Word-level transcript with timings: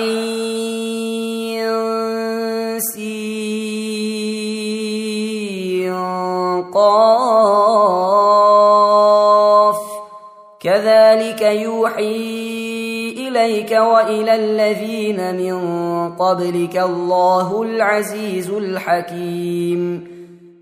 قاف. 6.74 7.36
كذلك 10.60 11.42
يوحي 11.42 12.16
إليك 13.28 13.70
وإلى 13.70 14.34
الذين 14.34 15.34
من 15.36 15.56
قبلك 16.12 16.76
الله 16.76 17.62
العزيز 17.62 18.50
الحكيم. 18.50 20.16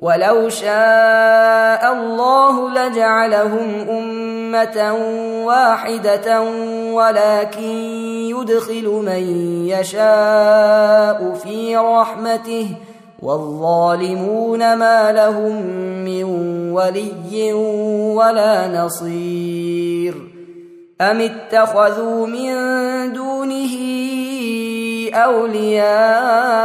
ولو 0.00 0.48
شاء 0.48 1.92
الله 1.92 2.70
لجعلهم 2.70 3.88
امه 3.88 4.94
واحدة 5.44 6.40
ولكن 6.92 7.70
يدخل 8.30 9.02
من 9.06 9.22
يشاء 9.68 11.34
في 11.44 11.76
رحمته 11.76 12.68
والظالمون 13.22 14.74
ما 14.74 15.12
لهم 15.12 15.62
من 16.04 16.24
ولي 16.72 17.52
ولا 18.14 18.84
نصير 18.84 20.14
ام 21.00 21.20
اتخذوا 21.20 22.26
من 22.26 22.52
دونه 23.12 23.74
اولياء 25.14 26.64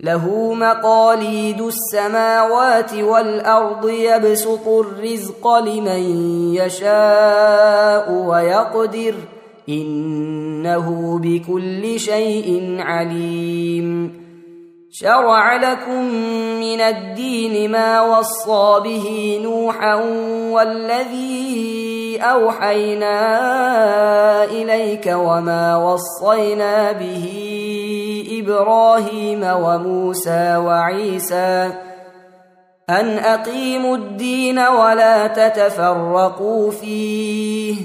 له 0.00 0.54
مقاليد 0.54 1.60
السماوات 1.60 2.94
والأرض 2.94 3.88
يبسط 3.88 4.68
الرزق 4.68 5.48
لمن 5.58 6.02
يشاء 6.54 8.12
ويقدر 8.12 9.14
إنه 9.68 11.18
بكل 11.18 12.00
شيء 12.00 12.76
عليم. 12.80 14.26
شرع 14.90 15.56
لكم 15.56 16.04
من 16.60 16.80
الدين 16.80 17.70
ما 17.70 18.00
وصى 18.00 18.80
به 18.84 19.40
نوحا 19.42 19.94
والذي 20.50 22.18
أوحينا 22.22 23.14
إليك 24.44 25.06
وما 25.06 25.76
وصينا 25.76 26.92
به 26.92 27.26
إبراهيم 28.46 29.42
وموسى 29.42 30.56
وعيسى 30.56 31.70
أن 32.90 33.18
أقيموا 33.18 33.96
الدين 33.96 34.58
ولا 34.58 35.26
تتفرقوا 35.26 36.70
فيه 36.70 37.76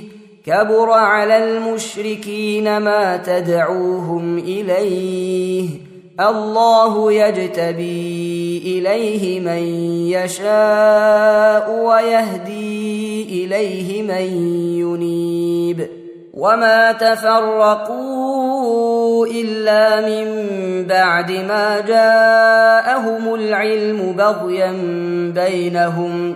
كبر 0.46 0.92
على 0.92 1.38
المشركين 1.38 2.78
ما 2.78 3.18
تدعوهم 3.18 4.38
إليه 4.38 5.70
الله 6.20 7.12
يجتبي 7.12 8.62
إليه 8.66 9.40
من 9.40 9.64
يشاء 10.08 11.72
ويهدي 11.72 13.46
إليه 13.46 14.04
من 14.04 14.26
ينيب 14.78 16.02
وما 16.34 16.92
تفرقوا 16.92 18.91
إلا 19.26 20.02
من 20.02 20.26
بعد 20.88 21.32
ما 21.32 21.80
جاءهم 21.80 23.36
العلم 23.36 24.14
بغيا 24.18 24.72
بينهم. 25.36 26.36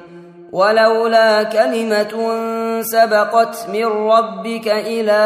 ولولا 0.51 1.43
كلمة 1.43 2.41
سبقت 2.81 3.67
من 3.73 3.85
ربك 3.85 4.67
إلى 4.67 5.21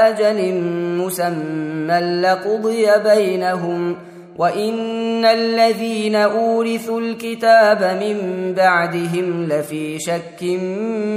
أجل 0.00 0.54
مسمى 0.98 2.00
لقضي 2.00 2.86
بينهم. 3.04 3.96
وإن 4.38 5.24
الذين 5.24 6.14
أورثوا 6.16 7.00
الكتاب 7.00 7.98
من 8.00 8.16
بعدهم 8.56 9.48
لفي 9.48 9.98
شك 9.98 10.42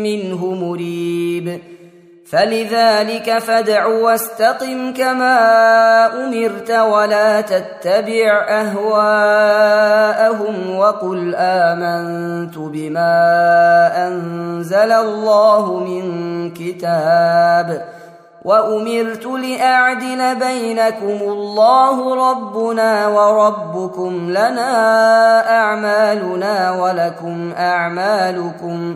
منه 0.03 0.53
مريب. 0.53 1.59
فلذلك 2.33 3.37
فادع 3.39 3.85
واستقم 3.85 4.93
كما 4.93 5.35
أمرت 6.25 6.71
ولا 6.71 7.41
تتبع 7.41 8.45
أهواءهم 8.49 9.95
وقل 10.77 11.35
آمنت 11.35 12.57
بما 12.57 13.11
أنزل 14.07 14.91
الله 14.91 15.79
من 15.79 16.03
كتاب 16.53 17.85
وأمرت 18.45 19.25
لأعدل 19.25 20.35
بينكم 20.35 21.31
الله 21.31 22.29
ربنا 22.31 23.07
وربكم 23.07 24.29
لنا 24.29 24.71
أعمالنا 25.59 26.71
ولكم 26.71 27.53
أعمالكم 27.57 28.95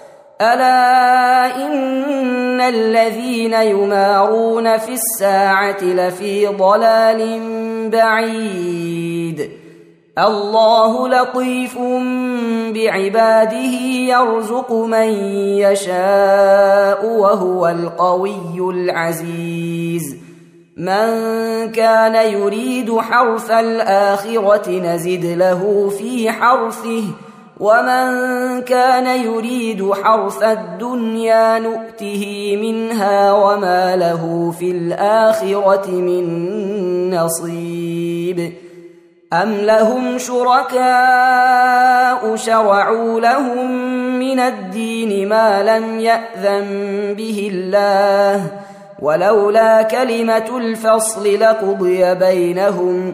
ألا 0.41 1.55
إن 1.67 2.61
الذين 2.61 3.53
يمارون 3.53 4.77
في 4.77 4.93
الساعة 4.93 5.83
لفي 5.83 6.47
ضلال 6.47 7.39
بعيد. 7.89 9.51
الله 10.19 11.07
لطيف 11.07 11.77
بعباده 12.73 13.77
يرزق 14.09 14.71
من 14.71 15.09
يشاء 15.57 17.05
وهو 17.05 17.67
القوي 17.67 18.69
العزيز. 18.73 20.17
من 20.77 21.07
كان 21.71 22.15
يريد 22.31 22.97
حرث 22.99 23.51
الآخرة 23.51 24.69
نزد 24.69 25.25
له 25.25 25.89
في 25.97 26.31
حرثه 26.31 27.03
ومن 27.61 28.61
كان 28.61 29.07
يريد 29.07 29.93
حرث 29.93 30.43
الدنيا 30.43 31.59
نؤته 31.59 32.57
منها 32.61 33.33
وما 33.33 33.95
له 33.95 34.53
في 34.59 34.71
الآخرة 34.71 35.91
من 35.91 37.15
نصيب 37.15 38.53
أم 39.33 39.51
لهم 39.51 40.17
شركاء 40.17 40.81
شرعوا 42.35 43.19
لهم 43.19 43.71
من 44.19 44.39
الدين 44.39 45.29
ما 45.29 45.63
لم 45.63 45.99
يأذن 45.99 46.67
به 47.17 47.51
الله 47.53 48.47
ولولا 49.01 49.81
كلمة 49.81 50.57
الفصل 50.57 51.39
لقضي 51.39 52.15
بينهم 52.15 53.13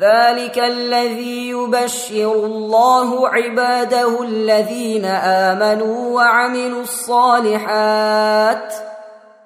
ذلك 0.00 0.58
الذي 0.58 1.48
يبشر 1.48 2.32
الله 2.32 3.28
عباده 3.28 4.22
الذين 4.22 5.04
آمنوا 5.04 6.14
وعملوا 6.16 6.82
الصالحات. 6.82 8.74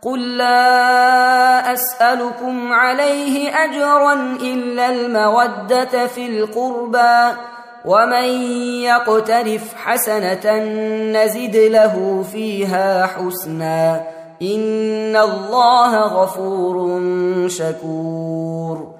قل 0.03 0.37
لا 0.37 1.73
أسألكم 1.73 2.73
عليه 2.73 3.65
أجرا 3.65 4.12
إلا 4.41 4.89
المودة 4.91 6.06
في 6.06 6.27
القربى 6.27 7.37
ومن 7.85 8.29
يقترف 8.83 9.75
حسنة 9.75 10.56
نزد 11.12 11.56
له 11.56 12.25
فيها 12.33 13.06
حسنا. 13.06 14.00
إن 14.43 15.17
الله 15.17 15.99
غفور 15.99 16.99
شكور. 17.49 18.98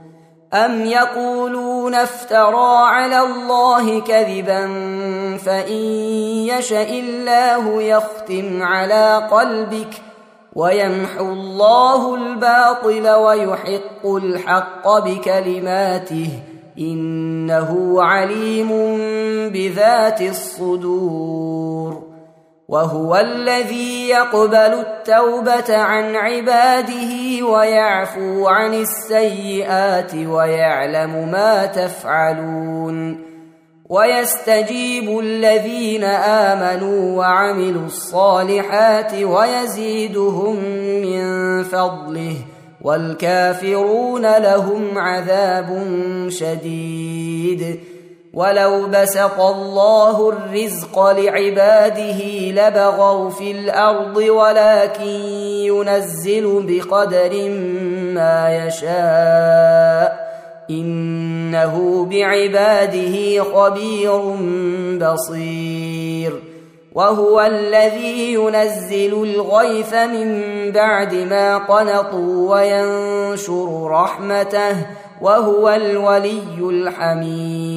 ام 0.55 0.85
يقولون 0.85 1.95
افترى 1.95 2.77
على 2.87 3.21
الله 3.21 4.01
كذبا 4.01 4.67
فان 5.37 5.73
يشا 6.49 6.83
الله 6.83 7.83
يختم 7.83 8.63
على 8.63 9.29
قلبك 9.31 10.03
ويمحو 10.55 11.33
الله 11.33 12.15
الباطل 12.15 13.09
ويحق 13.09 14.07
الحق 14.07 14.99
بكلماته 14.99 16.29
انه 16.79 18.03
عليم 18.03 18.69
بذات 19.49 20.23
الصدور 20.23 22.08
وهو 22.69 23.17
الذي 23.17 24.09
يقبل 24.09 24.57
التوبة 24.57 25.77
عن 25.77 26.17
عباده 26.17 27.45
ويعفو 27.47 28.49
عن 28.49 28.75
السيئات 28.75 30.15
ويعلم 30.15 31.31
ما 31.31 31.67
تفعلون 31.67 33.25
ويستجيب 33.89 35.19
الذين 35.19 36.05
آمنوا 36.05 37.19
وعملوا 37.19 37.87
الصالحات 37.87 39.15
ويزيدهم 39.15 40.57
من 41.03 41.63
فضله 41.63 42.35
والكافرون 42.83 44.37
لهم 44.37 44.99
عذاب 44.99 45.87
شديد 46.29 47.81
ولو 48.39 48.87
بسط 48.87 49.41
الله 49.41 50.29
الرزق 50.29 50.99
لعباده 51.11 52.21
لبغوا 52.51 53.31
في 53.31 53.51
الأرض 53.51 54.17
ولكن 54.17 55.11
ينزل 55.67 56.65
بقدر 56.69 57.51
ما 58.15 58.67
يشاء 58.67 60.29
انه 60.71 62.07
بعباده 62.11 63.45
خبير 63.45 64.21
بصير 64.99 66.43
وهو 66.95 67.41
الذي 67.41 68.35
ينزل 68.35 69.13
الغيث 69.13 69.95
من 69.95 70.73
بعد 70.73 71.15
ما 71.15 71.59
قنطوا 71.59 72.55
وينشر 72.55 73.89
رحمته 73.91 74.77
وهو 75.21 75.69
الولي 75.69 76.59
الحميد 76.61 77.68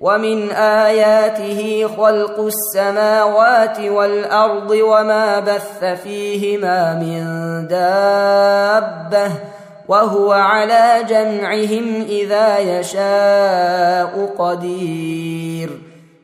ومن 0.00 0.50
آياته 0.50 1.88
خلق 1.96 2.40
السماوات 2.40 3.80
والأرض 3.80 4.70
وما 4.70 5.40
بث 5.40 5.84
فيهما 5.84 6.94
من 6.94 7.22
دابة 7.68 9.32
وهو 9.88 10.32
على 10.32 11.04
جمعهم 11.08 12.04
إذا 12.08 12.58
يشاء 12.58 14.34
قدير 14.38 15.70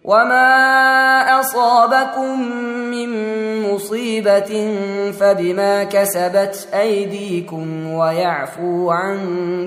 وما 0.05 1.41
أصابكم 1.41 2.41
من 2.91 3.11
مصيبة 3.63 4.75
فبما 5.21 5.85
كسبت 5.85 6.69
أيديكم 6.75 7.93
ويعفو 7.93 8.91
عن 8.91 9.19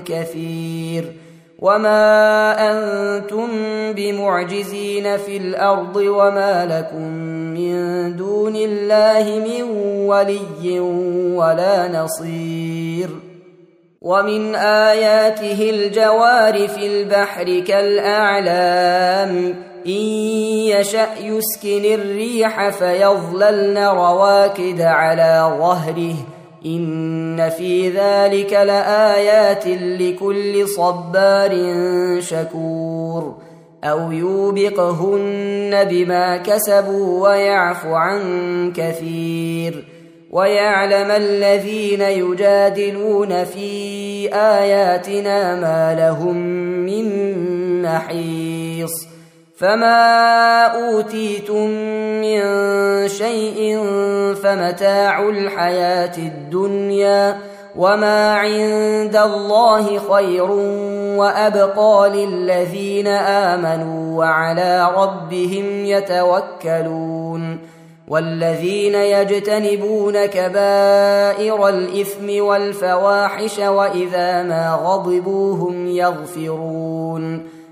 كثير 0.06 1.19
وما 1.60 2.52
أنتم 2.70 3.48
بمعجزين 3.92 5.16
في 5.16 5.36
الأرض 5.36 5.96
وما 5.96 6.66
لكم 6.66 7.08
من 7.54 8.16
دون 8.16 8.56
الله 8.56 9.38
من 9.38 9.62
ولي 10.08 10.80
ولا 11.36 12.02
نصير 12.02 13.08
ومن 14.00 14.54
اياته 14.54 15.70
الجوار 15.70 16.68
في 16.68 16.86
البحر 16.86 17.60
كالاعلام 17.60 19.54
ان 19.86 19.92
يشا 20.72 21.06
يسكن 21.20 21.84
الريح 21.94 22.68
فيظللن 22.68 23.78
رواكد 23.78 24.80
على 24.80 25.56
ظهره 25.58 26.14
إن 26.66 27.50
في 27.50 27.88
ذلك 27.88 28.52
لآيات 28.52 29.66
لكل 29.66 30.68
صبار 30.68 31.50
شكور 32.20 33.36
أو 33.84 34.12
يوبقهن 34.12 35.84
بما 35.84 36.36
كسبوا 36.36 37.28
ويعفو 37.28 37.94
عن 37.94 38.22
كثير 38.76 39.84
ويعلم 40.30 41.10
الذين 41.10 42.00
يجادلون 42.00 43.44
في 43.44 44.34
آياتنا 44.34 45.60
ما 45.60 45.94
لهم 45.94 46.36
من 46.86 47.82
محيص 47.82 49.09
فما 49.60 50.66
اوتيتم 50.66 51.66
من 52.20 52.40
شيء 53.08 53.78
فمتاع 54.42 55.28
الحياة 55.28 56.16
الدنيا 56.18 57.38
وما 57.76 58.34
عند 58.34 59.16
الله 59.16 59.98
خير 59.98 60.50
وابقى 61.20 62.10
للذين 62.14 63.06
امنوا 63.06 64.18
وعلى 64.18 64.90
ربهم 64.96 65.84
يتوكلون 65.84 67.58
والذين 68.08 68.94
يجتنبون 68.94 70.26
كبائر 70.26 71.68
الاثم 71.68 72.44
والفواحش 72.44 73.58
واذا 73.58 74.42
ما 74.42 74.78
غضبوا 74.82 75.54
هم 75.54 75.86
يغفرون 75.86 77.59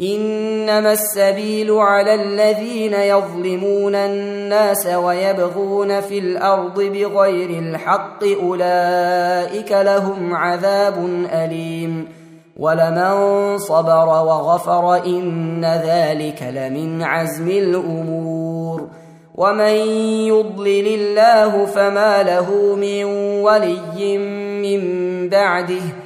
إنما 0.00 0.92
السبيل 0.92 1.70
على 1.70 2.14
الذين 2.14 2.94
يظلمون 2.94 3.94
الناس 3.94 4.86
ويبغون 4.86 6.00
في 6.00 6.18
الأرض 6.18 6.80
بغير 6.80 7.50
الحق 7.50 8.24
أولئك 8.24 9.72
لهم 9.72 10.34
عذاب 10.34 11.26
أليم. 11.32 12.08
ولمن 12.56 13.58
صبر 13.58 14.08
وغفر 14.08 15.04
إن 15.06 15.64
ذلك 15.64 16.42
لمن 16.42 17.02
عزم 17.02 17.48
الأمور. 17.48 18.88
ومن 19.34 19.74
يضلل 20.28 20.86
الله 20.86 21.66
فما 21.66 22.22
له 22.22 22.74
من 22.74 23.04
ولي 23.44 24.18
من 24.62 25.28
بعده. 25.28 26.05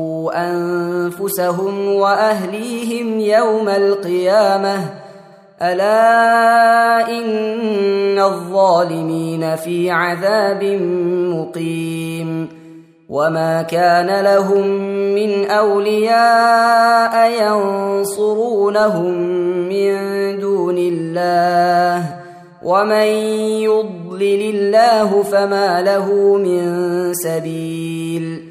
أنفسهم 0.29 1.95
وأهليهم 1.95 3.19
يوم 3.19 3.69
القيامة. 3.69 4.77
ألا 5.61 7.09
إن 7.09 8.19
الظالمين 8.19 9.55
في 9.55 9.91
عذاب 9.91 10.63
مقيم. 11.35 12.49
وما 13.09 13.61
كان 13.61 14.23
لهم 14.23 14.67
من 15.15 15.45
أولياء 15.49 17.31
ينصرونهم 17.41 19.13
من 19.69 19.93
دون 20.39 20.77
الله. 20.77 22.15
ومن 22.63 23.07
يضلل 23.61 24.55
الله 24.55 25.23
فما 25.23 25.81
له 25.81 26.37
من 26.37 26.63
سبيل. 27.13 28.50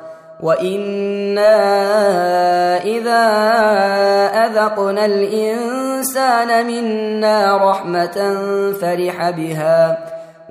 وأنا 0.41 1.57
اذا 2.83 3.23
اذقنا 4.45 5.05
الانسان 5.05 6.67
منا 6.67 7.69
رحمه 7.69 8.17
فرح 8.81 9.29
بها 9.29 9.97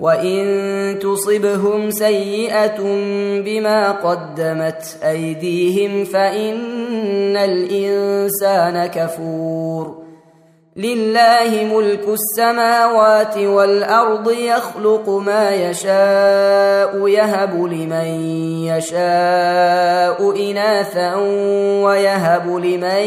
وان 0.00 0.98
تصبهم 0.98 1.90
سيئه 1.90 2.80
بما 3.44 3.90
قدمت 3.90 4.98
ايديهم 5.04 6.04
فان 6.04 7.36
الانسان 7.36 8.86
كفور 8.86 9.99
لله 10.76 11.74
ملك 11.74 12.08
السماوات 12.08 13.38
والأرض 13.38 14.30
يخلق 14.30 15.08
ما 15.08 15.50
يشاء 15.50 17.08
يهب 17.08 17.64
لمن 17.64 18.06
يشاء 18.64 20.50
إناثا 20.50 21.14
ويهب 21.84 22.46
لمن 22.48 23.02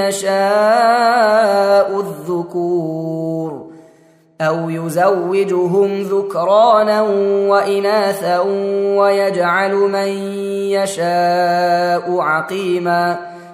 يشاء 0.00 0.30
الذكور. 2.00 3.64
أو 4.40 4.70
يزوجهم 4.70 6.02
ذكرانا 6.02 7.02
وإناثا 7.48 8.40
ويجعل 8.96 9.74
من 9.74 10.08
يشاء 10.72 12.20
عقيما. 12.20 13.33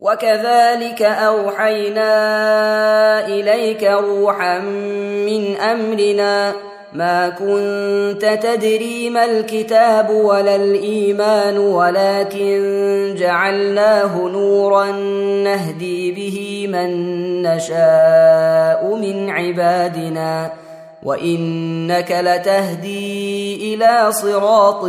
وكذلك 0.00 1.02
أوحينا 1.02 2.08
إليك 3.28 3.84
روحا 3.84 4.58
من 4.58 5.56
أمرنا 5.56 6.52
ما 6.92 7.28
كنت 7.28 8.38
تدري 8.42 9.10
ما 9.10 9.24
الكتاب 9.24 10.10
ولا 10.10 10.56
الإيمان 10.56 11.58
ولكن 11.58 13.14
جعلناه 13.18 14.28
نورا 14.28 14.92
نهدي 15.44 16.12
به 16.12 16.66
من 16.72 17.42
نشاء 17.42 18.96
من 18.96 19.30
عبادنا. 19.30 20.50
وإنك 21.02 22.12
لتهدي 22.20 23.74
إلى 23.74 24.12
صراط 24.12 24.84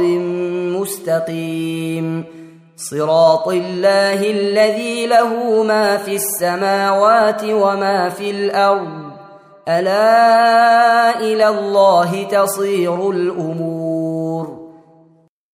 مستقيم. 0.76 2.37
صراط 2.78 3.48
الله 3.48 4.32
الذي 4.32 5.08
له 5.08 5.64
ما 5.64 5.98
في 5.98 6.16
السماوات 6.16 7.44
وما 7.44 8.10
في 8.10 8.32
الأرض. 8.32 9.12
ألا 9.68 11.20
إلى 11.20 11.48
الله 11.48 12.24
تصير 12.24 13.10
الأمور. 13.10 14.68